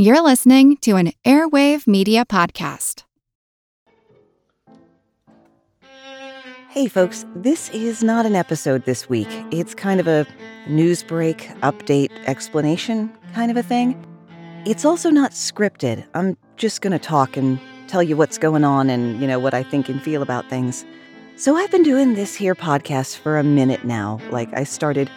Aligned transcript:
You're 0.00 0.22
listening 0.22 0.76
to 0.82 0.94
an 0.94 1.10
Airwave 1.24 1.88
Media 1.88 2.24
Podcast. 2.24 3.02
Hey, 6.68 6.86
folks, 6.86 7.26
this 7.34 7.68
is 7.70 8.04
not 8.04 8.24
an 8.24 8.36
episode 8.36 8.84
this 8.84 9.08
week. 9.08 9.26
It's 9.50 9.74
kind 9.74 9.98
of 9.98 10.06
a 10.06 10.24
news 10.68 11.02
break, 11.02 11.48
update, 11.62 12.12
explanation 12.28 13.12
kind 13.34 13.50
of 13.50 13.56
a 13.56 13.62
thing. 13.64 14.00
It's 14.64 14.84
also 14.84 15.10
not 15.10 15.32
scripted. 15.32 16.06
I'm 16.14 16.36
just 16.56 16.80
going 16.80 16.92
to 16.92 17.00
talk 17.00 17.36
and 17.36 17.58
tell 17.88 18.04
you 18.04 18.16
what's 18.16 18.38
going 18.38 18.62
on 18.62 18.88
and, 18.90 19.20
you 19.20 19.26
know, 19.26 19.40
what 19.40 19.52
I 19.52 19.64
think 19.64 19.88
and 19.88 20.00
feel 20.00 20.22
about 20.22 20.48
things. 20.48 20.84
So 21.34 21.56
I've 21.56 21.72
been 21.72 21.82
doing 21.82 22.14
this 22.14 22.36
here 22.36 22.54
podcast 22.54 23.16
for 23.16 23.36
a 23.36 23.42
minute 23.42 23.84
now. 23.84 24.20
Like, 24.30 24.56
I 24.56 24.62
started 24.62 25.10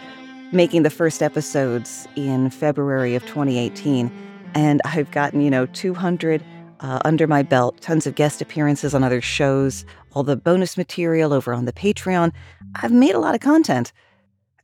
making 0.50 0.82
the 0.82 0.90
first 0.90 1.22
episodes 1.22 2.08
in 2.16 2.50
February 2.50 3.14
of 3.14 3.22
2018, 3.26 4.10
and 4.54 4.80
I've 4.84 5.10
gotten, 5.10 5.40
you 5.40 5.50
know, 5.50 5.66
200 5.66 6.42
uh, 6.80 6.98
under 7.04 7.26
my 7.26 7.42
belt, 7.42 7.80
tons 7.80 8.06
of 8.06 8.14
guest 8.14 8.42
appearances 8.42 8.94
on 8.94 9.04
other 9.04 9.20
shows, 9.20 9.84
all 10.12 10.22
the 10.22 10.36
bonus 10.36 10.76
material 10.76 11.32
over 11.32 11.54
on 11.54 11.64
the 11.64 11.72
Patreon. 11.72 12.32
I've 12.74 12.92
made 12.92 13.14
a 13.14 13.20
lot 13.20 13.34
of 13.34 13.40
content. 13.40 13.92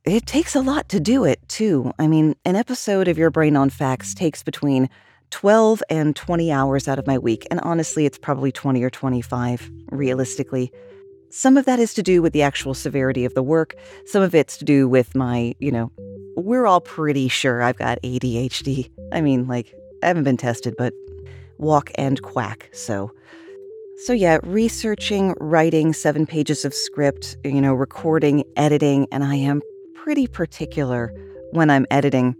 It 0.05 0.25
takes 0.25 0.55
a 0.55 0.61
lot 0.61 0.89
to 0.89 0.99
do 0.99 1.23
it, 1.23 1.39
too. 1.47 1.91
I 1.99 2.07
mean, 2.07 2.35
an 2.45 2.55
episode 2.55 3.07
of 3.07 3.17
Your 3.17 3.29
Brain 3.29 3.55
on 3.55 3.69
Facts 3.69 4.13
takes 4.13 4.43
between 4.43 4.89
12 5.31 5.83
and 5.89 6.15
20 6.15 6.51
hours 6.51 6.87
out 6.87 6.99
of 6.99 7.07
my 7.07 7.17
week, 7.17 7.47
and 7.51 7.59
honestly, 7.61 8.05
it's 8.05 8.17
probably 8.17 8.51
20 8.51 8.83
or 8.83 8.89
25, 8.89 9.69
realistically. 9.91 10.71
Some 11.29 11.57
of 11.57 11.65
that 11.65 11.79
is 11.79 11.93
to 11.93 12.03
do 12.03 12.21
with 12.21 12.33
the 12.33 12.41
actual 12.41 12.73
severity 12.73 13.23
of 13.23 13.35
the 13.35 13.43
work. 13.43 13.75
Some 14.05 14.23
of 14.23 14.33
it's 14.33 14.57
to 14.57 14.65
do 14.65 14.87
with 14.87 15.15
my, 15.15 15.53
you 15.59 15.71
know, 15.71 15.91
we're 16.39 16.65
all 16.65 16.81
pretty 16.81 17.27
sure 17.27 17.61
I've 17.61 17.77
got 17.77 18.01
ADHD. 18.03 18.89
I 19.11 19.21
mean, 19.21 19.47
like, 19.47 19.73
I 20.03 20.07
haven't 20.07 20.23
been 20.23 20.37
tested, 20.37 20.75
but 20.77 20.93
walk 21.57 21.91
and 21.95 22.21
quack. 22.21 22.69
So, 22.71 23.11
so 24.05 24.13
yeah, 24.13 24.39
researching, 24.43 25.35
writing 25.39 25.93
seven 25.93 26.25
pages 26.25 26.63
of 26.65 26.73
script, 26.73 27.37
you 27.43 27.61
know, 27.61 27.73
recording, 27.73 28.43
editing, 28.55 29.07
and 29.11 29.23
I 29.23 29.35
am 29.35 29.61
pretty 29.95 30.27
particular 30.27 31.13
when 31.51 31.69
I'm 31.69 31.85
editing. 31.91 32.35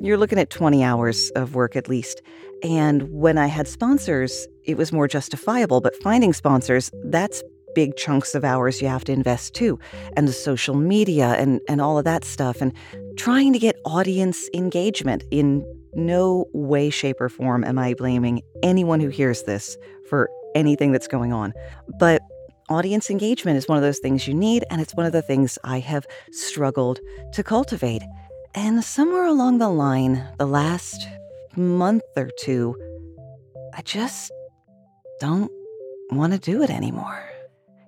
You're 0.00 0.18
looking 0.18 0.38
at 0.38 0.50
20 0.50 0.84
hours 0.84 1.30
of 1.30 1.54
work 1.54 1.76
at 1.76 1.88
least. 1.88 2.22
And 2.62 3.10
when 3.10 3.38
I 3.38 3.46
had 3.46 3.66
sponsors, 3.66 4.46
it 4.64 4.76
was 4.76 4.92
more 4.92 5.08
justifiable. 5.08 5.80
But 5.80 5.96
finding 6.02 6.32
sponsors, 6.32 6.90
that's 7.04 7.42
big 7.74 7.96
chunks 7.96 8.34
of 8.34 8.44
hours 8.44 8.80
you 8.80 8.88
have 8.88 9.04
to 9.04 9.12
invest 9.12 9.54
too, 9.54 9.78
and 10.16 10.28
the 10.28 10.32
social 10.32 10.74
media 10.74 11.34
and, 11.38 11.60
and 11.68 11.80
all 11.80 11.98
of 11.98 12.04
that 12.04 12.24
stuff, 12.24 12.60
and 12.60 12.72
trying 13.16 13.52
to 13.52 13.58
get 13.58 13.76
audience 13.84 14.48
engagement. 14.54 15.24
In 15.30 15.64
no 15.94 16.46
way, 16.52 16.90
shape, 16.90 17.20
or 17.20 17.28
form 17.28 17.64
am 17.64 17.78
I 17.78 17.94
blaming 17.94 18.42
anyone 18.62 19.00
who 19.00 19.08
hears 19.08 19.44
this 19.44 19.76
for 20.08 20.28
anything 20.54 20.92
that's 20.92 21.08
going 21.08 21.32
on. 21.32 21.52
But 21.98 22.20
audience 22.68 23.10
engagement 23.10 23.58
is 23.58 23.68
one 23.68 23.76
of 23.76 23.82
those 23.82 23.98
things 23.98 24.26
you 24.26 24.34
need, 24.34 24.64
and 24.70 24.80
it's 24.80 24.94
one 24.94 25.06
of 25.06 25.12
the 25.12 25.22
things 25.22 25.58
I 25.64 25.80
have 25.80 26.06
struggled 26.32 27.00
to 27.32 27.42
cultivate. 27.42 28.02
And 28.54 28.82
somewhere 28.84 29.26
along 29.26 29.58
the 29.58 29.68
line, 29.68 30.26
the 30.38 30.46
last 30.46 31.06
month 31.56 32.02
or 32.16 32.30
two, 32.38 32.76
I 33.74 33.82
just 33.82 34.32
don't 35.20 35.50
want 36.10 36.32
to 36.32 36.38
do 36.38 36.62
it 36.62 36.70
anymore. 36.70 37.28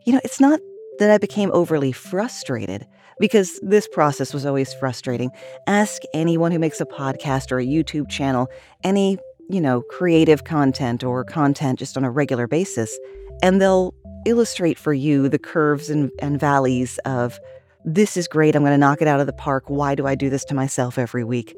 You 0.04 0.12
know, 0.12 0.20
it's 0.24 0.40
not 0.40 0.60
that 0.98 1.10
I 1.10 1.18
became 1.18 1.50
overly 1.52 1.92
frustrated 1.92 2.86
because 3.18 3.58
this 3.62 3.88
process 3.88 4.34
was 4.34 4.44
always 4.44 4.74
frustrating. 4.74 5.30
Ask 5.66 6.02
anyone 6.12 6.52
who 6.52 6.58
makes 6.58 6.80
a 6.80 6.86
podcast 6.86 7.50
or 7.50 7.58
a 7.58 7.66
YouTube 7.66 8.08
channel, 8.08 8.48
any, 8.84 9.18
you 9.48 9.60
know, 9.60 9.82
creative 9.82 10.44
content 10.44 11.02
or 11.02 11.24
content 11.24 11.78
just 11.78 11.96
on 11.96 12.04
a 12.04 12.10
regular 12.10 12.46
basis, 12.46 12.98
and 13.42 13.60
they'll 13.60 13.94
illustrate 14.26 14.78
for 14.78 14.92
you 14.92 15.28
the 15.28 15.38
curves 15.38 15.88
and, 15.88 16.10
and 16.20 16.38
valleys 16.38 16.98
of 17.04 17.38
this 17.84 18.16
is 18.16 18.26
great, 18.26 18.56
I'm 18.56 18.62
going 18.62 18.72
to 18.72 18.78
knock 18.78 19.00
it 19.00 19.06
out 19.06 19.20
of 19.20 19.26
the 19.26 19.32
park. 19.32 19.64
Why 19.68 19.94
do 19.94 20.08
I 20.08 20.16
do 20.16 20.28
this 20.28 20.44
to 20.46 20.54
myself 20.54 20.98
every 20.98 21.22
week? 21.22 21.56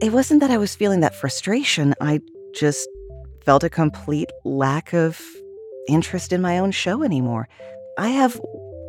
It 0.00 0.12
wasn't 0.12 0.40
that 0.40 0.50
I 0.50 0.58
was 0.58 0.76
feeling 0.76 1.00
that 1.00 1.14
frustration, 1.14 1.94
I 2.00 2.20
just 2.54 2.88
felt 3.44 3.64
a 3.64 3.70
complete 3.70 4.30
lack 4.44 4.94
of 4.94 5.20
interest 5.88 6.32
in 6.32 6.40
my 6.40 6.58
own 6.58 6.70
show 6.70 7.02
anymore. 7.02 7.48
I 7.98 8.08
have 8.08 8.40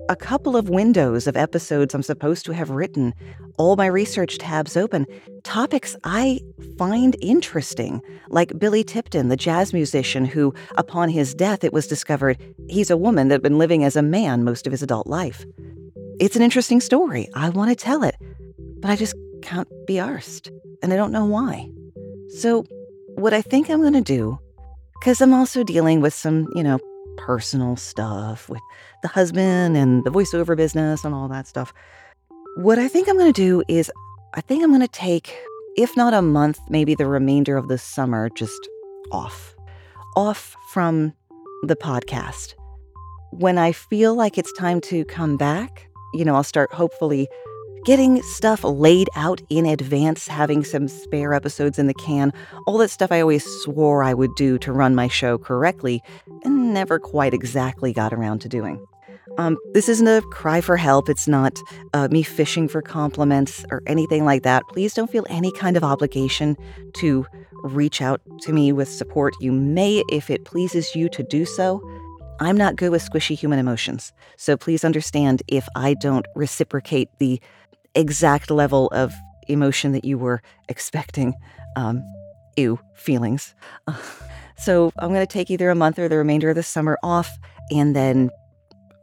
a 0.09 0.15
couple 0.15 0.55
of 0.55 0.69
windows 0.69 1.27
of 1.27 1.35
episodes 1.35 1.93
I'm 1.93 2.03
supposed 2.03 2.45
to 2.45 2.53
have 2.53 2.69
written, 2.69 3.13
all 3.57 3.75
my 3.75 3.87
research 3.87 4.37
tabs 4.37 4.77
open, 4.77 5.05
topics 5.43 5.95
I 6.03 6.39
find 6.77 7.15
interesting, 7.21 8.01
like 8.29 8.57
Billy 8.57 8.83
Tipton, 8.83 9.27
the 9.27 9.35
jazz 9.35 9.73
musician 9.73 10.25
who, 10.25 10.53
upon 10.77 11.09
his 11.09 11.33
death, 11.33 11.63
it 11.63 11.73
was 11.73 11.87
discovered 11.87 12.37
he's 12.69 12.89
a 12.89 12.97
woman 12.97 13.27
that 13.27 13.35
had 13.35 13.41
been 13.41 13.57
living 13.57 13.83
as 13.83 13.95
a 13.95 14.01
man 14.01 14.43
most 14.43 14.65
of 14.65 14.71
his 14.71 14.81
adult 14.81 15.07
life. 15.07 15.45
It's 16.19 16.35
an 16.35 16.41
interesting 16.41 16.79
story. 16.79 17.29
I 17.33 17.49
want 17.49 17.69
to 17.69 17.75
tell 17.75 18.03
it, 18.03 18.15
but 18.79 18.89
I 18.89 18.95
just 18.95 19.15
can't 19.41 19.67
be 19.85 19.95
arsed, 19.95 20.49
and 20.81 20.93
I 20.93 20.95
don't 20.95 21.11
know 21.11 21.25
why. 21.25 21.69
So, 22.29 22.63
what 23.15 23.33
I 23.33 23.41
think 23.41 23.69
I'm 23.69 23.81
going 23.81 23.93
to 23.93 24.01
do, 24.01 24.39
because 24.99 25.21
I'm 25.21 25.33
also 25.33 25.63
dealing 25.63 26.01
with 26.01 26.13
some, 26.13 26.47
you 26.53 26.63
know, 26.63 26.79
personal 27.17 27.75
stuff 27.75 28.47
with 28.49 28.61
the 29.01 29.07
husband 29.07 29.75
and 29.75 30.03
the 30.03 30.09
voiceover 30.09 30.55
business 30.55 31.03
and 31.03 31.13
all 31.13 31.27
that 31.27 31.47
stuff. 31.47 31.73
What 32.57 32.79
I 32.79 32.87
think 32.87 33.07
I'm 33.07 33.17
going 33.17 33.31
to 33.31 33.41
do 33.41 33.63
is, 33.67 33.91
I 34.33 34.41
think 34.41 34.63
I'm 34.63 34.69
going 34.69 34.81
to 34.81 34.87
take, 34.87 35.35
if 35.75 35.95
not 35.97 36.13
a 36.13 36.21
month, 36.21 36.59
maybe 36.69 36.95
the 36.95 37.07
remainder 37.07 37.57
of 37.57 37.67
the 37.67 37.77
summer 37.77 38.29
just 38.29 38.67
off. 39.11 39.55
Off 40.15 40.55
from 40.71 41.13
the 41.63 41.75
podcast. 41.75 42.53
When 43.31 43.57
I 43.57 43.71
feel 43.71 44.15
like 44.15 44.37
it's 44.37 44.53
time 44.53 44.81
to 44.81 45.05
come 45.05 45.37
back, 45.37 45.89
you 46.13 46.25
know, 46.25 46.35
I'll 46.35 46.43
start 46.43 46.73
hopefully 46.73 47.27
getting 47.87 48.21
stuff 48.21 48.65
laid 48.65 49.09
out 49.15 49.41
in 49.49 49.65
advance, 49.65 50.27
having 50.27 50.61
some 50.61 50.89
spare 50.89 51.33
episodes 51.33 51.79
in 51.79 51.87
the 51.87 51.93
can, 51.93 52.33
all 52.65 52.77
that 52.77 52.89
stuff 52.89 53.13
I 53.13 53.21
always 53.21 53.45
swore 53.63 54.03
I 54.03 54.13
would 54.13 54.35
do 54.35 54.57
to 54.57 54.73
run 54.73 54.93
my 54.93 55.07
show 55.07 55.37
correctly 55.37 56.03
and 56.43 56.73
never 56.73 56.99
quite 56.99 57.33
exactly 57.33 57.93
got 57.93 58.11
around 58.11 58.39
to 58.39 58.49
doing. 58.49 58.85
Um, 59.37 59.57
this 59.73 59.87
isn't 59.87 60.05
a 60.05 60.21
cry 60.33 60.59
for 60.59 60.75
help. 60.75 61.07
It's 61.07 61.29
not 61.29 61.57
uh, 61.93 62.09
me 62.11 62.23
fishing 62.23 62.67
for 62.67 62.81
compliments 62.81 63.63
or 63.71 63.81
anything 63.87 64.25
like 64.25 64.43
that. 64.43 64.63
Please 64.67 64.93
don't 64.93 65.09
feel 65.09 65.25
any 65.29 65.53
kind 65.53 65.77
of 65.77 65.83
obligation 65.85 66.57
to 66.95 67.25
reach 67.63 68.01
out 68.01 68.19
to 68.41 68.51
me 68.51 68.73
with 68.73 68.89
support. 68.89 69.33
You 69.39 69.53
may, 69.53 70.03
if 70.11 70.29
it 70.29 70.43
pleases 70.43 70.93
you 70.93 71.07
to 71.07 71.23
do 71.23 71.45
so. 71.45 71.81
I'm 72.39 72.57
not 72.57 72.75
good 72.75 72.91
with 72.91 73.01
squishy 73.01 73.35
human 73.35 73.59
emotions. 73.59 74.11
So 74.35 74.57
please 74.57 74.83
understand 74.83 75.41
if 75.47 75.67
I 75.75 75.95
don't 75.95 76.27
reciprocate 76.35 77.09
the 77.17 77.41
exact 77.95 78.51
level 78.51 78.87
of 78.87 79.13
emotion 79.47 79.91
that 79.93 80.05
you 80.05 80.17
were 80.17 80.41
expecting. 80.69 81.33
Um, 81.75 82.03
ew, 82.55 82.79
feelings. 82.95 83.55
so 84.57 84.91
I'm 84.97 85.09
going 85.09 85.25
to 85.25 85.31
take 85.31 85.49
either 85.49 85.69
a 85.69 85.75
month 85.75 85.99
or 85.99 86.07
the 86.07 86.17
remainder 86.17 86.49
of 86.49 86.55
the 86.55 86.63
summer 86.63 86.97
off 87.03 87.29
and 87.71 87.95
then 87.95 88.29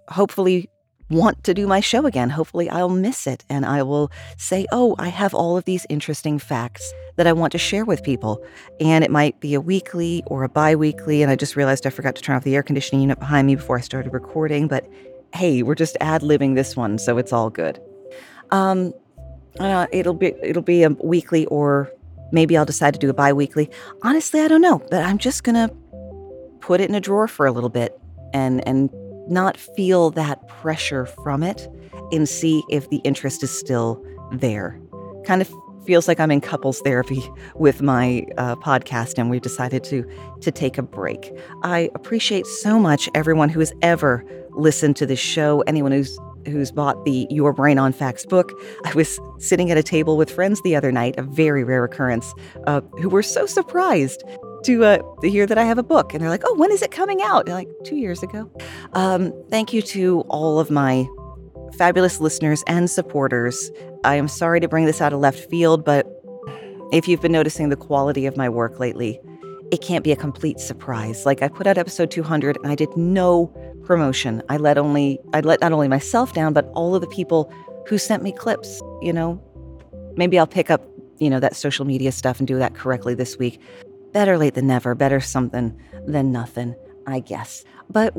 hopefully 0.09 0.69
want 1.11 1.44
to 1.44 1.55
do 1.55 1.67
my 1.67 1.81
show 1.81 2.06
again. 2.06 2.31
Hopefully, 2.31 2.69
I'll 2.71 2.89
miss 2.89 3.27
it 3.27 3.44
and 3.49 3.65
I 3.65 3.83
will 3.83 4.11
say, 4.37 4.67
Oh, 4.73 4.97
I 4.99 5.09
have 5.09 5.34
all 5.34 5.56
of 5.56 5.65
these 5.65 5.87
interesting 5.89 6.39
facts 6.39 6.93
that 7.17 7.27
I 7.27 7.33
want 7.33 7.53
to 7.53 7.59
share 7.59 7.84
with 7.84 8.03
people. 8.03 8.43
And 8.81 9.05
it 9.05 9.11
might 9.11 9.39
be 9.41 9.55
a 9.55 9.61
weekly 9.61 10.23
or 10.27 10.43
a 10.43 10.49
bi 10.49 10.75
weekly. 10.75 11.23
And 11.23 11.31
I 11.31 11.37
just 11.37 11.56
realized 11.56 11.87
I 11.87 11.91
forgot 11.91 12.17
to 12.17 12.23
turn 12.23 12.37
off 12.37 12.44
the 12.44 12.56
air 12.56 12.62
conditioning 12.62 13.03
unit 13.03 13.19
behind 13.19 13.47
me 13.47 13.55
before 13.55 13.78
I 13.78 13.83
started 13.83 14.12
recording. 14.12 14.67
But 14.67 14.89
hey, 15.34 15.62
we're 15.62 15.75
just 15.75 15.97
ad 16.00 16.23
libbing 16.23 16.55
this 16.55 16.77
one, 16.77 16.99
so 16.99 17.19
it's 17.19 17.33
all 17.33 17.50
good. 17.50 17.81
Um, 18.54 18.94
uh, 19.59 19.87
it'll 19.92 20.15
be 20.15 20.32
it'll 20.42 20.62
be 20.62 20.84
a 20.84 20.91
weekly 20.91 21.44
or 21.47 21.91
maybe 22.31 22.56
I'll 22.56 22.65
decide 22.65 22.94
to 22.94 23.00
do 23.00 23.10
a 23.10 23.15
bi-weekly. 23.15 23.69
Honestly, 24.03 24.41
I 24.41 24.49
don't 24.49 24.61
know, 24.61 24.81
but 24.90 25.02
I'm 25.02 25.19
just 25.19 25.43
to 25.44 25.69
put 26.61 26.81
it 26.81 26.88
in 26.88 26.94
a 26.94 27.00
drawer 27.00 27.26
for 27.26 27.46
a 27.46 27.52
little 27.52 27.69
bit 27.69 27.99
and 28.32 28.67
and 28.67 28.90
not 29.29 29.56
feel 29.56 30.11
that 30.11 30.46
pressure 30.46 31.06
from 31.06 31.43
it 31.43 31.69
and 32.12 32.29
see 32.29 32.62
if 32.70 32.88
the 32.90 32.99
interest 32.99 33.43
is 33.43 33.50
still 33.50 34.05
there. 34.32 34.79
Kind 35.25 35.43
of 35.43 35.52
feels 35.84 36.06
like 36.06 36.20
I'm 36.20 36.31
in 36.31 36.40
couples 36.40 36.81
therapy 36.81 37.23
with 37.56 37.82
my 37.82 38.25
uh, 38.38 38.55
podcast, 38.56 39.19
and 39.19 39.31
we've 39.31 39.43
decided 39.43 39.82
to 39.84 40.05
to 40.43 40.52
take 40.52 40.79
a 40.79 40.82
break. 40.82 41.32
I 41.64 41.90
appreciate 41.96 42.46
so 42.46 42.79
much 42.79 43.08
everyone 43.14 43.49
who 43.49 43.58
has 43.58 43.73
ever 43.82 44.25
listened 44.52 44.94
to 44.96 45.06
this 45.06 45.19
show, 45.19 45.62
anyone 45.67 45.90
who's 45.90 46.17
who's 46.46 46.70
bought 46.70 47.05
the 47.05 47.26
Your 47.31 47.52
Brain 47.52 47.79
on 47.79 47.93
Facts 47.93 48.26
book. 48.26 48.52
I 48.85 48.93
was 48.94 49.19
sitting 49.38 49.70
at 49.70 49.76
a 49.76 49.82
table 49.82 50.17
with 50.17 50.31
friends 50.31 50.61
the 50.62 50.76
other 50.76 50.93
night, 50.93 51.14
a 51.19 51.23
very 51.23 51.64
rare 51.64 51.85
occurrence, 51.85 52.32
uh, 52.67 52.81
who 53.00 53.08
were 53.08 53.23
so 53.23 53.46
surprised 53.46 54.23
to 54.64 54.85
uh, 54.85 54.99
to 55.20 55.29
hear 55.31 55.46
that 55.46 55.58
I 55.58 55.64
have 55.64 55.79
a 55.79 55.82
book, 55.82 56.12
and 56.14 56.23
they're 56.23 56.31
like, 56.31 56.43
"Oh, 56.44 56.55
when 56.56 56.70
is 56.70 56.82
it 56.82 56.91
coming 56.91 57.20
out?" 57.23 57.49
like 57.49 57.69
two 57.85 57.96
years 57.96 58.23
ago. 58.23 58.50
Um, 58.94 59.32
thank 59.50 59.73
you 59.73 59.82
to 59.82 60.20
all 60.29 60.58
of 60.58 60.70
my 60.70 61.06
fabulous 61.76 62.20
listeners 62.20 62.62
and 62.67 62.88
supporters. 62.88 63.70
I 64.05 64.17
am 64.17 64.29
sorry 64.29 64.61
to 64.61 64.69
bring 64.69 64.85
this 64.87 65.00
out 65.00 65.12
of 65.12 65.20
left 65.20 65.50
field, 65.50 65.85
but 65.85 66.06
If 66.93 67.08
you've 67.08 67.20
been 67.20 67.32
noticing 67.32 67.70
the 67.70 67.76
quality 67.76 68.25
of 68.26 68.37
my 68.37 68.49
work 68.49 68.79
lately, 68.79 69.20
it 69.70 69.81
can't 69.81 70.05
be 70.05 70.12
a 70.12 70.16
complete 70.16 70.61
surprise. 70.61 71.26
Like 71.26 71.43
I 71.43 71.49
put 71.49 71.66
out 71.66 71.78
episode 71.78 72.11
200 72.11 72.56
and 72.56 72.70
I 72.70 72.75
did 72.75 72.94
no 72.96 73.46
promotion. 73.84 74.43
I 74.49 74.56
let 74.56 74.78
only 74.78 75.19
I 75.32 75.40
let 75.40 75.61
not 75.61 75.72
only 75.72 75.88
myself 75.88 76.32
down 76.32 76.52
but 76.52 76.70
all 76.75 76.94
of 76.94 77.00
the 77.00 77.08
people 77.08 77.52
who 77.87 77.99
sent 77.99 78.22
me 78.22 78.32
clips, 78.32 78.81
you 79.02 79.12
know. 79.12 79.40
Maybe 80.16 80.38
I'll 80.38 80.46
pick 80.46 80.70
up, 80.70 80.82
you 81.19 81.28
know, 81.28 81.40
that 81.40 81.56
social 81.56 81.84
media 81.84 82.12
stuff 82.12 82.38
and 82.38 82.46
do 82.46 82.58
that 82.58 82.75
correctly 82.75 83.14
this 83.14 83.37
week. 83.37 83.61
Better 84.12 84.38
late 84.38 84.55
than 84.55 84.69
never, 84.69 84.94
better 84.94 85.20
something 85.20 85.76
than 86.06 86.31
nothing, 86.31 86.76
I 87.06 87.19
guess. 87.20 87.64
But 87.90 88.14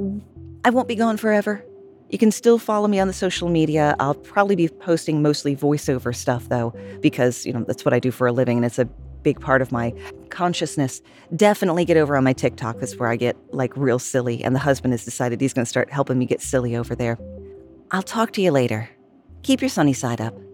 I 0.66 0.72
won't 0.72 0.88
be 0.88 0.96
gone 0.96 1.18
forever. 1.18 1.64
You 2.10 2.18
can 2.18 2.32
still 2.32 2.60
follow 2.60 2.88
me 2.88 3.00
on 3.00 3.08
the 3.08 3.14
social 3.14 3.50
media. 3.50 3.96
I'll 4.00 4.14
probably 4.14 4.56
be 4.56 4.68
posting 4.68 5.22
mostly 5.22 5.56
voiceover 5.56 6.14
stuff 6.14 6.50
though 6.50 6.74
because, 7.02 7.46
you 7.46 7.54
know, 7.54 7.64
that's 7.64 7.86
what 7.86 7.94
I 7.94 8.00
do 8.00 8.12
for 8.12 8.28
a 8.28 8.32
living 8.32 8.58
and 8.58 8.66
it's 8.66 8.78
a 8.78 8.88
big 9.26 9.42
part 9.42 9.62
of 9.62 9.72
my 9.72 9.92
consciousness. 10.30 11.02
Definitely 11.36 11.84
get 11.84 11.98
over 11.98 12.16
on 12.16 12.24
my 12.24 12.32
TikTok. 12.32 12.80
That's 12.80 12.96
where 12.96 13.10
I 13.10 13.16
get 13.18 13.36
like 13.52 13.76
real 13.76 14.00
silly. 14.00 14.44
And 14.44 14.56
the 14.56 14.60
husband 14.60 14.94
has 14.94 15.04
decided 15.04 15.42
he's 15.42 15.54
going 15.54 15.66
to 15.66 15.70
start 15.70 15.92
helping 15.92 16.20
me 16.20 16.26
get 16.28 16.42
silly 16.42 16.76
over 16.76 16.96
there. 16.96 17.18
I'll 17.92 18.04
talk 18.04 18.32
to 18.34 18.42
you 18.42 18.52
later. 18.52 18.90
Keep 19.42 19.62
your 19.62 19.70
sunny 19.70 19.94
side 19.94 20.22
up. 20.22 20.45